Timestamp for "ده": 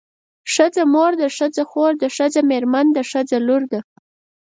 1.19-1.27, 2.01-2.07, 2.95-3.01, 3.71-3.79